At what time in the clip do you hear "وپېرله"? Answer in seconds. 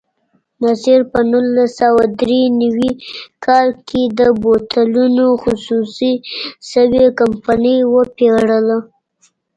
7.93-8.77